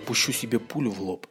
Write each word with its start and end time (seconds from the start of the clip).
пущу 0.00 0.32
себе 0.32 0.58
пулю 0.58 0.90
в 0.90 1.00
лоб, 1.00 1.26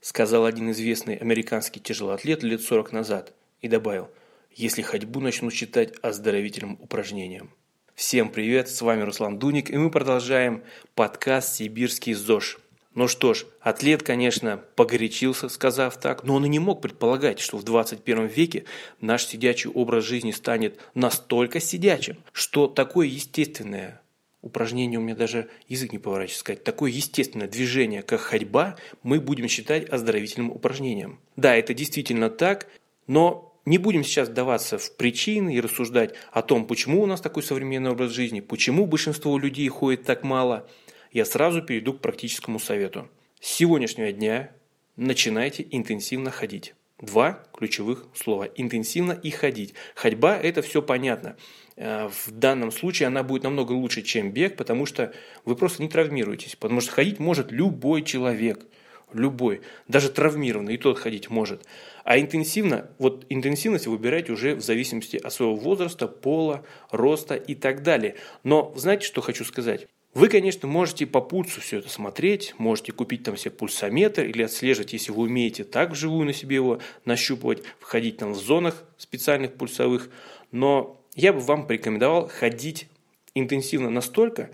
сказал 0.00 0.46
один 0.46 0.70
известный 0.70 1.16
американский 1.16 1.78
тяжелоатлет 1.78 2.42
лет 2.42 2.62
40 2.62 2.92
назад 2.92 3.34
и 3.60 3.68
добавил, 3.68 4.08
если 4.54 4.80
ходьбу 4.80 5.20
начну 5.20 5.50
считать 5.50 5.92
оздоровительным 6.00 6.78
упражнением. 6.80 7.50
Всем 7.94 8.30
привет, 8.30 8.70
с 8.70 8.80
вами 8.80 9.02
Руслан 9.02 9.38
Дуник, 9.38 9.70
и 9.70 9.76
мы 9.76 9.90
продолжаем 9.90 10.62
подкаст 10.94 11.56
«Сибирский 11.56 12.14
ЗОЖ». 12.14 12.58
Ну 12.94 13.08
что 13.08 13.34
ж, 13.34 13.44
атлет, 13.60 14.02
конечно, 14.02 14.56
погорячился, 14.74 15.50
сказав 15.50 16.00
так, 16.00 16.24
но 16.24 16.36
он 16.36 16.46
и 16.46 16.48
не 16.48 16.58
мог 16.58 16.80
предполагать, 16.80 17.40
что 17.40 17.58
в 17.58 17.62
21 17.62 18.26
веке 18.26 18.64
наш 19.02 19.26
сидячий 19.26 19.70
образ 19.70 20.04
жизни 20.04 20.32
станет 20.32 20.80
настолько 20.94 21.60
сидячим, 21.60 22.16
что 22.32 22.68
такое 22.68 23.06
естественное 23.06 24.00
упражнение, 24.42 24.98
у 24.98 25.02
меня 25.02 25.14
даже 25.14 25.48
язык 25.68 25.92
не 25.92 25.98
поворачивается 25.98 26.40
сказать, 26.40 26.64
такое 26.64 26.90
естественное 26.90 27.48
движение, 27.48 28.02
как 28.02 28.20
ходьба, 28.20 28.76
мы 29.02 29.20
будем 29.20 29.48
считать 29.48 29.88
оздоровительным 29.88 30.50
упражнением. 30.50 31.20
Да, 31.36 31.56
это 31.56 31.74
действительно 31.74 32.30
так, 32.30 32.68
но 33.06 33.54
не 33.64 33.78
будем 33.78 34.04
сейчас 34.04 34.28
вдаваться 34.28 34.78
в 34.78 34.96
причины 34.96 35.54
и 35.54 35.60
рассуждать 35.60 36.14
о 36.32 36.42
том, 36.42 36.66
почему 36.66 37.02
у 37.02 37.06
нас 37.06 37.20
такой 37.20 37.42
современный 37.42 37.90
образ 37.90 38.12
жизни, 38.12 38.40
почему 38.40 38.86
большинство 38.86 39.38
людей 39.38 39.68
ходит 39.68 40.04
так 40.04 40.22
мало– 40.22 40.68
я 41.12 41.24
сразу 41.24 41.62
перейду 41.62 41.94
к 41.94 42.00
практическому 42.00 42.58
совету. 42.58 43.08
С 43.40 43.48
сегодняшнего 43.48 44.12
дня 44.12 44.52
начинайте 44.96 45.66
интенсивно 45.70 46.30
ходить. 46.30 46.74
Два 47.00 47.44
ключевых 47.52 48.06
слова. 48.12 48.48
Интенсивно 48.56 49.12
и 49.12 49.30
ходить. 49.30 49.74
Ходьба– 49.94 50.36
это 50.42 50.62
все 50.62 50.82
понятно. 50.82 51.36
Э, 51.76 52.08
в 52.08 52.30
данном 52.32 52.72
случае 52.72 53.06
она 53.06 53.22
будет 53.22 53.44
намного 53.44 53.72
лучше, 53.72 54.02
чем 54.02 54.32
бег, 54.32 54.56
потому 54.56 54.84
что 54.84 55.12
вы 55.44 55.54
просто 55.54 55.80
не 55.80 55.88
травмируетесь. 55.88 56.56
Потому 56.56 56.80
что 56.80 56.90
ходить 56.90 57.20
может 57.20 57.52
любой 57.52 58.02
человек. 58.02 58.66
Любой. 59.12 59.60
Даже 59.86 60.10
травмированный, 60.10 60.74
и 60.74 60.78
тот 60.78 60.98
ходить 60.98 61.30
может. 61.30 61.64
А 62.02 62.18
интенсивно, 62.18 62.90
вот 62.98 63.24
интенсивность 63.28 63.86
выбирайте 63.86 64.32
уже 64.32 64.56
в 64.56 64.60
зависимости 64.60 65.16
от 65.16 65.32
своего 65.32 65.54
возраста, 65.54 66.08
пола, 66.08 66.64
роста 66.90 67.36
и 67.36 67.54
так 67.54 67.82
далее. 67.82 68.16
Но 68.42 68.72
знаете, 68.76 69.06
что 69.06 69.20
хочу 69.20 69.44
сказать? 69.44 69.86
Вы, 70.14 70.28
конечно, 70.28 70.66
можете 70.66 71.06
по 71.06 71.20
пульсу 71.20 71.60
все 71.60 71.78
это 71.78 71.88
смотреть, 71.88 72.54
можете 72.58 72.92
купить 72.92 73.22
там 73.22 73.36
себе 73.36 73.50
пульсометр 73.50 74.22
или 74.22 74.42
отслеживать, 74.42 74.92
если 74.92 75.12
вы 75.12 75.22
умеете 75.22 75.64
так 75.64 75.92
вживую 75.92 76.26
на 76.26 76.32
себе 76.32 76.56
его 76.56 76.80
нащупывать, 77.04 77.62
входить 77.78 78.16
там 78.16 78.32
в 78.32 78.36
зонах 78.36 78.84
специальных 78.96 79.52
пульсовых, 79.54 80.08
но 80.50 81.00
я 81.14 81.32
бы 81.32 81.40
вам 81.40 81.66
порекомендовал 81.66 82.28
ходить 82.28 82.88
интенсивно 83.34 83.90
настолько, 83.90 84.50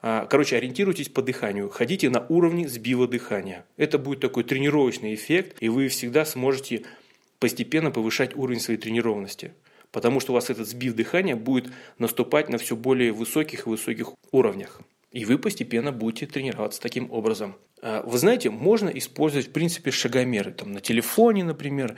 а, 0.00 0.26
короче, 0.26 0.56
ориентируйтесь 0.56 1.08
по 1.08 1.22
дыханию, 1.22 1.68
ходите 1.68 2.10
на 2.10 2.24
уровне 2.28 2.68
сбива 2.68 3.08
дыхания. 3.08 3.64
Это 3.76 3.98
будет 3.98 4.20
такой 4.20 4.44
тренировочный 4.44 5.14
эффект, 5.14 5.56
и 5.60 5.68
вы 5.68 5.88
всегда 5.88 6.24
сможете 6.24 6.84
постепенно 7.40 7.90
повышать 7.90 8.36
уровень 8.36 8.60
своей 8.60 8.78
тренированности. 8.78 9.52
Потому 9.90 10.20
что 10.20 10.32
у 10.32 10.34
вас 10.34 10.50
этот 10.50 10.68
сбив 10.68 10.94
дыхания 10.94 11.34
будет 11.34 11.72
наступать 11.98 12.48
на 12.50 12.58
все 12.58 12.76
более 12.76 13.10
высоких 13.10 13.66
и 13.66 13.70
высоких 13.70 14.12
уровнях. 14.30 14.80
И 15.10 15.24
вы 15.24 15.38
постепенно 15.38 15.92
будете 15.92 16.26
тренироваться 16.26 16.80
таким 16.80 17.10
образом. 17.10 17.56
А, 17.82 18.02
вы 18.02 18.18
знаете, 18.18 18.50
можно 18.50 18.88
использовать, 18.88 19.48
в 19.48 19.52
принципе, 19.52 19.90
шагомеры. 19.90 20.52
Там, 20.52 20.72
на 20.72 20.80
телефоне, 20.80 21.44
например. 21.44 21.96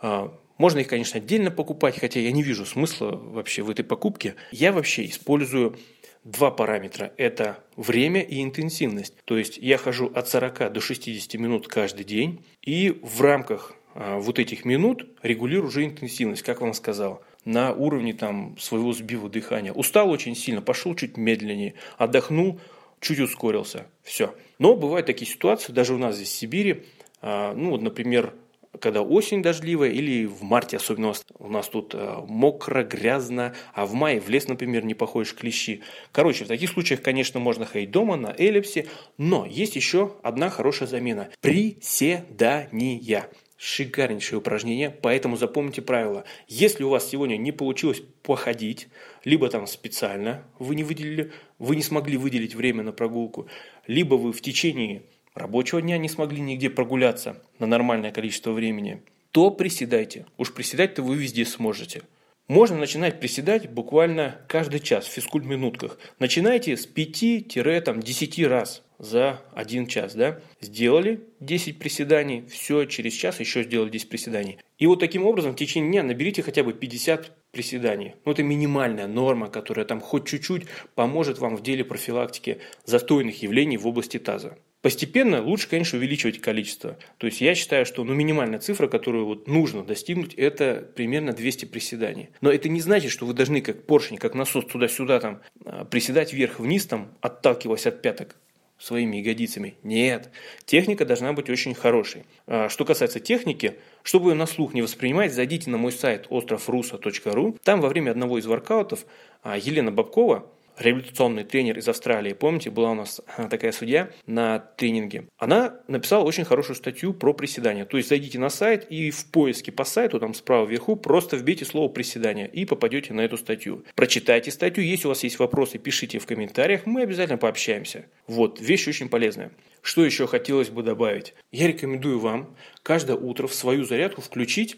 А, 0.00 0.32
можно 0.58 0.78
их, 0.78 0.88
конечно, 0.88 1.18
отдельно 1.18 1.50
покупать, 1.50 1.98
хотя 1.98 2.20
я 2.20 2.30
не 2.30 2.42
вижу 2.42 2.64
смысла 2.64 3.10
вообще 3.10 3.62
в 3.62 3.70
этой 3.70 3.84
покупке. 3.84 4.36
Я 4.52 4.72
вообще 4.72 5.06
использую 5.06 5.76
два 6.24 6.52
параметра. 6.52 7.12
Это 7.16 7.64
время 7.76 8.22
и 8.22 8.42
интенсивность. 8.42 9.14
То 9.24 9.36
есть 9.36 9.58
я 9.58 9.76
хожу 9.76 10.06
от 10.14 10.28
40 10.28 10.72
до 10.72 10.80
60 10.80 11.34
минут 11.40 11.66
каждый 11.66 12.04
день. 12.04 12.44
И 12.62 13.00
в 13.02 13.20
рамках 13.22 13.74
а, 13.94 14.18
вот 14.18 14.38
этих 14.38 14.64
минут 14.64 15.06
регулирую 15.22 15.68
уже 15.68 15.84
интенсивность, 15.84 16.42
как 16.42 16.60
вам 16.60 16.74
сказал 16.74 17.22
на 17.44 17.72
уровне 17.72 18.12
там, 18.12 18.56
своего 18.58 18.92
сбива 18.92 19.28
дыхания. 19.28 19.72
Устал 19.72 20.10
очень 20.10 20.36
сильно, 20.36 20.62
пошел 20.62 20.94
чуть 20.94 21.16
медленнее, 21.16 21.74
отдохнул, 21.98 22.60
чуть 23.00 23.20
ускорился. 23.20 23.86
Все. 24.02 24.34
Но 24.58 24.76
бывают 24.76 25.06
такие 25.06 25.30
ситуации, 25.30 25.72
даже 25.72 25.94
у 25.94 25.98
нас 25.98 26.16
здесь 26.16 26.28
в 26.28 26.32
Сибири, 26.32 26.84
а, 27.20 27.54
ну 27.54 27.70
вот, 27.70 27.82
например, 27.82 28.34
когда 28.80 29.02
осень 29.02 29.42
дождливая 29.42 29.90
или 29.90 30.24
в 30.24 30.42
марте 30.42 30.76
особенно 30.76 31.12
у 31.38 31.48
нас 31.48 31.68
тут 31.68 31.94
а, 31.94 32.24
мокро, 32.26 32.82
грязно, 32.84 33.54
а 33.74 33.86
в 33.86 33.94
мае 33.94 34.20
в 34.20 34.28
лес, 34.28 34.48
например, 34.48 34.84
не 34.84 34.94
походишь 34.94 35.34
клещи. 35.34 35.82
Короче, 36.10 36.44
в 36.44 36.48
таких 36.48 36.70
случаях, 36.70 37.02
конечно, 37.02 37.38
можно 37.38 37.66
ходить 37.66 37.90
дома 37.90 38.16
на 38.16 38.34
эллипсе, 38.36 38.86
но 39.18 39.46
есть 39.46 39.76
еще 39.76 40.16
одна 40.22 40.48
хорошая 40.48 40.88
замена– 40.88 41.28
приседания. 41.40 43.28
Шикарнейшее 43.64 44.40
упражнение, 44.40 44.90
поэтому 44.90 45.36
запомните 45.36 45.82
правило. 45.82 46.24
Если 46.48 46.82
у 46.82 46.88
вас 46.88 47.08
сегодня 47.08 47.36
не 47.36 47.52
получилось 47.52 48.02
походить, 48.24 48.88
либо 49.22 49.48
там 49.48 49.68
специально 49.68 50.42
вы 50.58 50.74
не 50.74 50.82
выделили, 50.82 51.30
вы 51.60 51.76
не 51.76 51.82
смогли 51.82 52.16
выделить 52.16 52.56
время 52.56 52.82
на 52.82 52.90
прогулку, 52.90 53.46
либо 53.86 54.16
вы 54.16 54.32
в 54.32 54.40
течение 54.40 55.04
рабочего 55.34 55.80
дня 55.80 55.96
не 55.96 56.08
смогли 56.08 56.40
нигде 56.40 56.70
прогуляться 56.70 57.40
на 57.60 57.66
нормальное 57.66 58.10
количество 58.10 58.50
времени, 58.50 59.00
то 59.30 59.52
приседайте. 59.52 60.26
Уж 60.38 60.52
приседать-то 60.52 61.04
вы 61.04 61.14
везде 61.14 61.44
сможете. 61.44 62.02
Можно 62.52 62.76
начинать 62.76 63.18
приседать 63.18 63.70
буквально 63.70 64.36
каждый 64.46 64.80
час 64.80 65.06
в 65.06 65.10
физкульт-минутках. 65.10 65.98
Начинайте 66.18 66.76
с 66.76 66.86
5-10 66.86 68.46
раз 68.46 68.82
за 68.98 69.40
один 69.54 69.86
час, 69.86 70.14
да? 70.14 70.38
Сделали 70.60 71.22
10 71.40 71.78
приседаний, 71.78 72.44
все, 72.50 72.84
через 72.84 73.14
час 73.14 73.40
еще 73.40 73.62
сделали 73.62 73.88
10 73.88 74.10
приседаний. 74.10 74.58
И 74.76 74.86
вот 74.86 75.00
таким 75.00 75.24
образом 75.24 75.52
в 75.52 75.56
течение 75.56 75.90
дня 75.90 76.02
наберите 76.02 76.42
хотя 76.42 76.62
бы 76.62 76.74
50 76.74 77.32
приседаний. 77.52 78.16
Ну, 78.26 78.32
это 78.32 78.42
минимальная 78.42 79.06
норма, 79.06 79.48
которая 79.48 79.86
там 79.86 80.02
хоть 80.02 80.26
чуть-чуть 80.26 80.64
поможет 80.94 81.38
вам 81.38 81.56
в 81.56 81.62
деле 81.62 81.86
профилактики 81.86 82.58
застойных 82.84 83.42
явлений 83.42 83.78
в 83.78 83.86
области 83.86 84.18
таза. 84.18 84.58
Постепенно 84.82 85.40
лучше, 85.40 85.68
конечно, 85.68 85.96
увеличивать 85.96 86.40
количество. 86.40 86.98
То 87.18 87.26
есть 87.28 87.40
я 87.40 87.54
считаю, 87.54 87.86
что 87.86 88.02
ну, 88.02 88.14
минимальная 88.14 88.58
цифра, 88.58 88.88
которую 88.88 89.26
вот 89.26 89.46
нужно 89.46 89.84
достигнуть, 89.84 90.34
это 90.34 90.86
примерно 90.96 91.32
200 91.32 91.66
приседаний. 91.66 92.30
Но 92.40 92.50
это 92.50 92.68
не 92.68 92.80
значит, 92.80 93.12
что 93.12 93.24
вы 93.24 93.32
должны 93.32 93.60
как 93.60 93.86
поршень, 93.86 94.18
как 94.18 94.34
насос 94.34 94.66
туда-сюда 94.66 95.20
там 95.20 95.40
а, 95.64 95.84
приседать 95.84 96.32
вверх-вниз, 96.32 96.86
там, 96.86 97.14
отталкиваясь 97.20 97.86
от 97.86 98.02
пяток 98.02 98.34
своими 98.76 99.18
ягодицами. 99.18 99.76
Нет, 99.84 100.30
техника 100.64 101.04
должна 101.04 101.32
быть 101.32 101.48
очень 101.48 101.74
хорошей. 101.74 102.24
А, 102.48 102.68
что 102.68 102.84
касается 102.84 103.20
техники, 103.20 103.76
чтобы 104.02 104.30
ее 104.30 104.34
на 104.34 104.46
слух 104.46 104.74
не 104.74 104.82
воспринимать, 104.82 105.32
зайдите 105.32 105.70
на 105.70 105.78
мой 105.78 105.92
сайт 105.92 106.26
островруса.ру. 106.28 107.56
Там 107.62 107.80
во 107.80 107.88
время 107.88 108.10
одного 108.10 108.38
из 108.38 108.46
воркаутов 108.46 109.06
а, 109.44 109.56
Елена 109.56 109.92
Бабкова 109.92 110.50
реабилитационный 110.78 111.44
тренер 111.44 111.78
из 111.78 111.88
Австралии, 111.88 112.32
помните, 112.32 112.70
была 112.70 112.92
у 112.92 112.94
нас 112.94 113.20
такая 113.50 113.72
судья 113.72 114.10
на 114.26 114.58
тренинге, 114.58 115.28
она 115.38 115.80
написала 115.88 116.24
очень 116.24 116.44
хорошую 116.44 116.76
статью 116.76 117.14
про 117.14 117.32
приседания. 117.32 117.84
То 117.84 117.96
есть 117.96 118.08
зайдите 118.08 118.38
на 118.38 118.48
сайт 118.48 118.86
и 118.90 119.10
в 119.10 119.26
поиске 119.30 119.72
по 119.72 119.84
сайту, 119.84 120.18
там 120.18 120.34
справа 120.34 120.66
вверху, 120.66 120.96
просто 120.96 121.36
вбейте 121.36 121.64
слово 121.64 121.88
приседания 121.88 122.46
и 122.46 122.64
попадете 122.64 123.12
на 123.12 123.20
эту 123.22 123.36
статью. 123.36 123.84
Прочитайте 123.94 124.50
статью, 124.50 124.84
если 124.84 125.06
у 125.06 125.10
вас 125.10 125.22
есть 125.22 125.38
вопросы, 125.38 125.78
пишите 125.78 126.18
в 126.18 126.26
комментариях, 126.26 126.86
мы 126.86 127.02
обязательно 127.02 127.38
пообщаемся. 127.38 128.06
Вот, 128.26 128.60
вещь 128.60 128.88
очень 128.88 129.08
полезная. 129.08 129.52
Что 129.82 130.04
еще 130.04 130.26
хотелось 130.26 130.70
бы 130.70 130.82
добавить? 130.82 131.34
Я 131.50 131.66
рекомендую 131.66 132.20
вам 132.20 132.56
каждое 132.82 133.16
утро 133.16 133.46
в 133.48 133.54
свою 133.54 133.84
зарядку 133.84 134.20
включить 134.20 134.76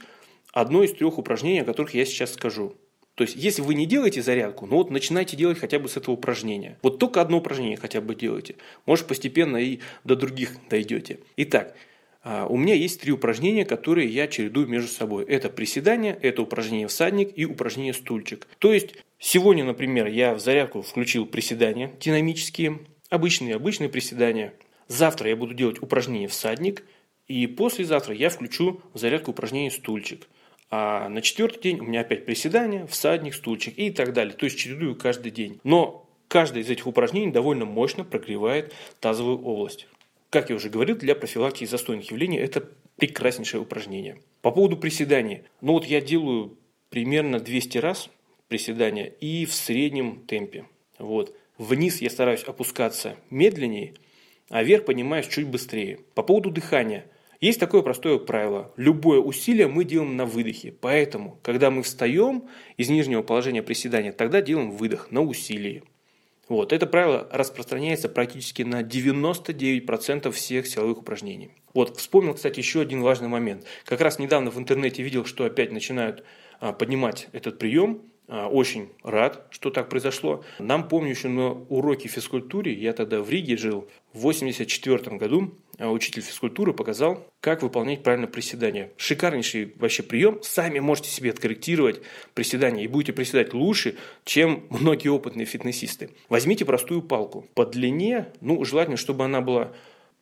одно 0.52 0.82
из 0.82 0.92
трех 0.94 1.18
упражнений, 1.18 1.60
о 1.60 1.64
которых 1.64 1.94
я 1.94 2.06
сейчас 2.06 2.32
скажу. 2.32 2.74
То 3.14 3.22
есть, 3.22 3.36
если 3.36 3.62
вы 3.62 3.74
не 3.74 3.86
делаете 3.86 4.22
зарядку, 4.22 4.66
ну 4.66 4.76
вот 4.76 4.90
начинайте 4.90 5.36
делать 5.36 5.58
хотя 5.58 5.78
бы 5.78 5.88
с 5.88 5.96
этого 5.96 6.14
упражнения. 6.14 6.78
Вот 6.82 6.98
только 6.98 7.20
одно 7.20 7.38
упражнение 7.38 7.76
хотя 7.76 8.00
бы 8.00 8.14
делайте. 8.14 8.56
Может, 8.86 9.06
постепенно 9.06 9.56
и 9.56 9.78
до 10.02 10.16
других 10.16 10.56
дойдете. 10.68 11.20
Итак, 11.36 11.76
а, 12.24 12.46
у 12.46 12.56
меня 12.56 12.74
есть 12.74 13.00
три 13.00 13.12
упражнения, 13.12 13.64
которые 13.64 14.08
я 14.08 14.26
чередую 14.26 14.66
между 14.66 14.88
собой. 14.88 15.24
Это 15.26 15.48
приседание, 15.48 16.18
это 16.22 16.42
упражнение 16.42 16.88
всадник 16.88 17.30
и 17.36 17.44
упражнение 17.44 17.94
стульчик. 17.94 18.48
То 18.58 18.72
есть, 18.72 18.96
сегодня, 19.20 19.62
например, 19.62 20.06
я 20.06 20.34
в 20.34 20.40
зарядку 20.40 20.82
включил 20.82 21.24
приседания 21.26 21.92
динамические, 22.00 22.80
обычные, 23.10 23.54
обычные 23.54 23.90
приседания. 23.90 24.54
Завтра 24.88 25.28
я 25.28 25.36
буду 25.36 25.54
делать 25.54 25.80
упражнение 25.80 26.28
всадник, 26.28 26.82
и 27.28 27.46
послезавтра 27.46 28.14
я 28.14 28.28
включу 28.28 28.80
в 28.92 28.98
зарядку 28.98 29.30
упражнение 29.30 29.70
стульчик. 29.70 30.26
А 30.76 31.08
на 31.08 31.22
четвертый 31.22 31.62
день 31.62 31.78
у 31.78 31.84
меня 31.84 32.00
опять 32.00 32.26
приседания, 32.26 32.84
всадник, 32.86 33.34
стульчик 33.34 33.78
и 33.78 33.90
так 33.92 34.12
далее. 34.12 34.34
То 34.34 34.46
есть 34.46 34.58
чередую 34.58 34.96
каждый 34.96 35.30
день. 35.30 35.60
Но 35.62 36.10
каждое 36.26 36.64
из 36.64 36.68
этих 36.68 36.88
упражнений 36.88 37.30
довольно 37.30 37.64
мощно 37.64 38.02
прогревает 38.02 38.74
тазовую 38.98 39.40
область. 39.44 39.86
Как 40.30 40.50
я 40.50 40.56
уже 40.56 40.70
говорил, 40.70 40.96
для 40.96 41.14
профилактики 41.14 41.64
застойных 41.66 42.10
явлений 42.10 42.38
это 42.38 42.68
прекраснейшее 42.96 43.60
упражнение. 43.60 44.20
По 44.42 44.50
поводу 44.50 44.76
приседаний. 44.76 45.42
Ну 45.60 45.74
вот 45.74 45.84
я 45.84 46.00
делаю 46.00 46.58
примерно 46.88 47.38
200 47.38 47.78
раз 47.78 48.10
приседания 48.48 49.04
и 49.20 49.46
в 49.46 49.54
среднем 49.54 50.22
темпе. 50.26 50.64
Вот. 50.98 51.36
Вниз 51.56 52.00
я 52.00 52.10
стараюсь 52.10 52.42
опускаться 52.42 53.14
медленнее, 53.30 53.94
а 54.48 54.64
вверх 54.64 54.86
поднимаюсь 54.86 55.28
чуть 55.28 55.46
быстрее. 55.46 56.00
По 56.16 56.24
поводу 56.24 56.50
дыхания. 56.50 57.06
Есть 57.40 57.60
такое 57.60 57.82
простое 57.82 58.18
правило. 58.18 58.72
Любое 58.76 59.20
усилие 59.20 59.68
мы 59.68 59.84
делаем 59.84 60.16
на 60.16 60.26
выдохе. 60.26 60.72
Поэтому, 60.72 61.38
когда 61.42 61.70
мы 61.70 61.82
встаем 61.82 62.44
из 62.76 62.88
нижнего 62.88 63.22
положения 63.22 63.62
приседания, 63.62 64.12
тогда 64.12 64.40
делаем 64.40 64.70
выдох 64.70 65.10
на 65.10 65.22
усилии. 65.22 65.82
Вот, 66.48 66.72
это 66.72 66.86
правило 66.86 67.26
распространяется 67.32 68.08
практически 68.08 68.62
на 68.62 68.82
99% 68.82 70.30
всех 70.30 70.66
силовых 70.66 70.98
упражнений. 70.98 71.50
Вот, 71.72 71.96
вспомнил, 71.96 72.34
кстати, 72.34 72.58
еще 72.58 72.82
один 72.82 73.00
важный 73.00 73.28
момент. 73.28 73.64
Как 73.84 74.00
раз 74.00 74.18
недавно 74.18 74.50
в 74.50 74.58
интернете 74.58 75.02
видел, 75.02 75.24
что 75.24 75.44
опять 75.44 75.72
начинают 75.72 76.22
а, 76.60 76.72
поднимать 76.72 77.28
этот 77.32 77.58
прием. 77.58 78.02
А, 78.28 78.48
очень 78.48 78.90
рад, 79.02 79.46
что 79.50 79.70
так 79.70 79.88
произошло. 79.88 80.44
Нам, 80.58 80.86
помню, 80.88 81.10
еще 81.10 81.28
на 81.28 81.52
уроке 81.52 82.08
физкультуре, 82.08 82.74
я 82.74 82.92
тогда 82.92 83.22
в 83.22 83.30
Риге 83.30 83.56
жил, 83.56 83.88
в 84.12 84.26
1984 84.26 85.16
году 85.16 85.54
учитель 85.78 86.22
физкультуры 86.22 86.72
показал, 86.72 87.26
как 87.40 87.62
выполнять 87.62 88.02
правильно 88.02 88.26
приседания. 88.26 88.92
Шикарнейший 88.96 89.74
вообще 89.76 90.02
прием. 90.02 90.40
Сами 90.42 90.78
можете 90.78 91.10
себе 91.10 91.30
откорректировать 91.30 92.00
приседания 92.34 92.84
и 92.84 92.88
будете 92.88 93.12
приседать 93.12 93.54
лучше, 93.54 93.96
чем 94.24 94.64
многие 94.70 95.08
опытные 95.08 95.46
фитнесисты. 95.46 96.10
Возьмите 96.28 96.64
простую 96.64 97.02
палку. 97.02 97.46
По 97.54 97.66
длине, 97.66 98.28
ну, 98.40 98.64
желательно, 98.64 98.96
чтобы 98.96 99.24
она 99.24 99.40
была 99.40 99.72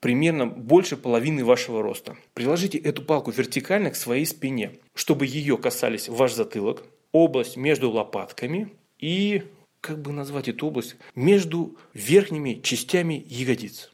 примерно 0.00 0.46
больше 0.46 0.96
половины 0.96 1.44
вашего 1.44 1.80
роста. 1.80 2.16
Приложите 2.34 2.76
эту 2.76 3.02
палку 3.02 3.30
вертикально 3.30 3.90
к 3.90 3.96
своей 3.96 4.26
спине, 4.26 4.72
чтобы 4.94 5.26
ее 5.26 5.56
касались 5.56 6.08
ваш 6.08 6.32
затылок, 6.34 6.82
область 7.12 7.56
между 7.56 7.90
лопатками 7.90 8.72
и, 8.98 9.44
как 9.80 10.02
бы 10.02 10.10
назвать 10.12 10.48
эту 10.48 10.66
область, 10.66 10.96
между 11.14 11.76
верхними 11.94 12.60
частями 12.62 13.24
ягодиц. 13.28 13.91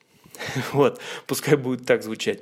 Вот, 0.73 1.01
пускай 1.27 1.57
будет 1.57 1.87
так 1.87 2.03
звучать. 2.03 2.41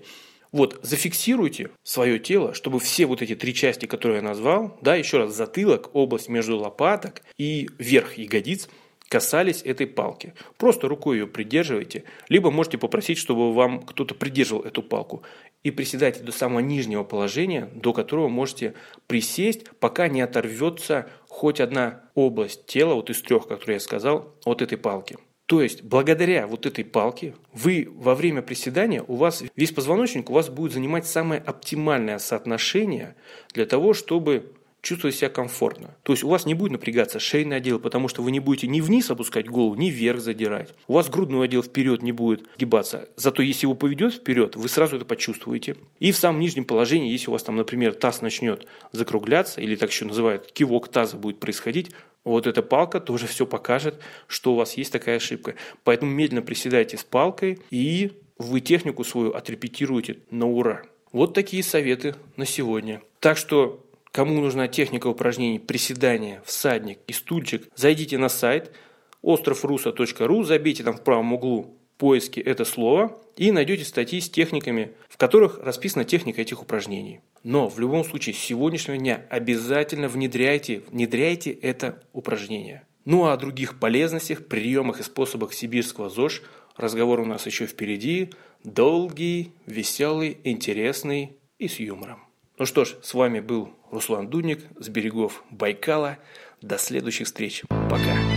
Вот, 0.52 0.78
зафиксируйте 0.82 1.70
свое 1.82 2.18
тело, 2.18 2.54
чтобы 2.54 2.80
все 2.80 3.06
вот 3.06 3.20
эти 3.20 3.34
три 3.34 3.52
части, 3.52 3.86
которые 3.86 4.18
я 4.18 4.22
назвал, 4.22 4.78
да, 4.80 4.94
еще 4.94 5.18
раз, 5.18 5.34
затылок, 5.34 5.94
область 5.94 6.28
между 6.28 6.56
лопаток 6.56 7.22
и 7.36 7.68
верх 7.78 8.14
ягодиц– 8.14 8.68
касались 9.08 9.62
этой 9.62 9.86
палки. 9.86 10.34
Просто 10.56 10.88
рукой 10.88 11.18
ее 11.18 11.26
придерживайте, 11.26 12.04
либо 12.28 12.50
можете 12.50 12.78
попросить, 12.78 13.18
чтобы 13.18 13.52
вам 13.52 13.82
кто-то 13.82 14.14
придерживал 14.14 14.62
эту 14.62 14.82
палку. 14.82 15.22
И 15.62 15.70
приседайте 15.70 16.22
до 16.22 16.32
самого 16.32 16.60
нижнего 16.60 17.04
положения, 17.04 17.70
до 17.74 17.92
которого 17.92 18.28
можете 18.28 18.74
присесть, 19.06 19.64
пока 19.80 20.08
не 20.08 20.20
оторвется 20.20 21.08
хоть 21.28 21.60
одна 21.60 22.02
область 22.14 22.66
тела, 22.66 22.94
вот 22.94 23.10
из 23.10 23.20
трех, 23.22 23.46
которые 23.48 23.76
я 23.76 23.80
сказал, 23.80 24.34
от 24.44 24.62
этой 24.62 24.78
палки. 24.78 25.16
То 25.46 25.62
есть, 25.62 25.82
благодаря 25.82 26.46
вот 26.48 26.66
этой 26.66 26.84
палке, 26.84 27.34
вы 27.52 27.88
во 27.96 28.14
время 28.16 28.42
приседания, 28.42 29.04
у 29.06 29.14
вас 29.14 29.44
весь 29.54 29.70
позвоночник 29.70 30.28
у 30.28 30.32
вас 30.32 30.48
будет 30.48 30.72
занимать 30.72 31.06
самое 31.06 31.40
оптимальное 31.40 32.18
соотношение 32.18 33.14
для 33.54 33.64
того, 33.64 33.94
чтобы 33.94 34.52
чувствовать 34.82 35.16
себя 35.16 35.28
комфортно. 35.28 35.96
То 36.04 36.12
есть 36.12 36.22
у 36.22 36.28
вас 36.28 36.46
не 36.46 36.54
будет 36.54 36.72
напрягаться 36.72 37.18
шейный 37.18 37.56
отдел, 37.56 37.80
потому 37.80 38.06
что 38.08 38.22
вы 38.22 38.30
не 38.30 38.38
будете 38.38 38.68
ни 38.68 38.80
вниз 38.80 39.10
опускать 39.10 39.48
голову, 39.48 39.74
ни 39.74 39.90
вверх 39.90 40.20
задирать. 40.20 40.74
У 40.86 40.94
вас 40.94 41.08
грудной 41.08 41.46
отдел 41.46 41.62
вперед 41.62 42.02
не 42.02 42.12
будет 42.12 42.44
гибаться. 42.56 43.08
Зато 43.16 43.42
если 43.42 43.66
его 43.66 43.74
поведет 43.74 44.14
вперед, 44.14 44.54
вы 44.54 44.68
сразу 44.68 44.96
это 44.96 45.04
почувствуете. 45.04 45.76
И 45.98 46.12
в 46.12 46.16
самом 46.16 46.40
нижнем 46.40 46.64
положении, 46.64 47.10
если 47.10 47.30
у 47.30 47.32
вас 47.32 47.42
там, 47.42 47.56
например, 47.56 47.94
таз 47.94 48.20
начнет 48.22 48.66
закругляться, 48.92 49.60
или 49.60 49.74
так 49.74 49.90
еще 49.90 50.04
называют, 50.04 50.52
кивок 50.52 50.88
таза 50.88 51.16
будет 51.16 51.40
происходить, 51.40 51.90
вот 52.30 52.46
эта 52.46 52.62
палка 52.62 53.00
тоже 53.00 53.26
все 53.26 53.46
покажет, 53.46 54.00
что 54.26 54.52
у 54.52 54.56
вас 54.56 54.74
есть 54.74 54.92
такая 54.92 55.16
ошибка. 55.16 55.54
Поэтому 55.84 56.10
медленно 56.10 56.42
приседайте 56.42 56.96
с 56.96 57.04
палкой, 57.04 57.58
и 57.70 58.12
вы 58.38 58.60
технику 58.60 59.04
свою 59.04 59.32
отрепетируете 59.32 60.18
на 60.30 60.46
ура. 60.46 60.82
Вот 61.12 61.34
такие 61.34 61.62
советы 61.62 62.14
на 62.36 62.44
сегодня. 62.44 63.02
Так 63.20 63.36
что 63.36 63.82
Кому 64.16 64.40
нужна 64.40 64.66
техника 64.66 65.08
упражнений 65.08 65.58
приседания, 65.58 66.42
всадник 66.46 67.00
и 67.06 67.12
стульчик, 67.12 67.68
зайдите 67.74 68.16
на 68.16 68.30
сайт 68.30 68.72
островруса.ру, 69.20 70.42
забейте 70.42 70.82
там 70.82 70.96
в 70.96 71.04
правом 71.04 71.34
углу 71.34 71.76
поиски 71.98 72.40
это 72.40 72.64
слово 72.64 73.14
и 73.36 73.52
найдете 73.52 73.84
статьи 73.84 74.22
с 74.22 74.30
техниками, 74.30 74.92
в 75.16 75.18
которых 75.18 75.60
расписана 75.62 76.04
техника 76.04 76.42
этих 76.42 76.60
упражнений. 76.60 77.20
Но 77.42 77.70
в 77.70 77.80
любом 77.80 78.04
случае 78.04 78.34
с 78.34 78.38
сегодняшнего 78.38 78.98
дня 78.98 79.24
обязательно 79.30 80.08
внедряйте, 80.08 80.82
внедряйте 80.90 81.52
это 81.52 82.02
упражнение. 82.12 82.82
Ну 83.06 83.24
а 83.24 83.32
о 83.32 83.36
других 83.38 83.80
полезностях, 83.80 84.46
приемах 84.46 85.00
и 85.00 85.02
способах 85.02 85.54
сибирского 85.54 86.10
ЗОЖ 86.10 86.42
разговор 86.76 87.20
у 87.20 87.24
нас 87.24 87.46
еще 87.46 87.64
впереди. 87.64 88.28
Долгий, 88.62 89.52
веселый, 89.64 90.36
интересный 90.44 91.38
и 91.58 91.66
с 91.66 91.80
юмором. 91.80 92.22
Ну 92.58 92.66
что 92.66 92.84
ж, 92.84 92.96
с 93.02 93.14
вами 93.14 93.40
был 93.40 93.70
Руслан 93.90 94.28
Дудник 94.28 94.66
с 94.78 94.90
берегов 94.90 95.44
Байкала. 95.50 96.18
До 96.60 96.76
следующих 96.76 97.26
встреч. 97.26 97.62
Пока. 97.68 98.35